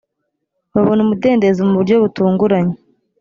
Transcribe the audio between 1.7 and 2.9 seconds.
buryo butunguranye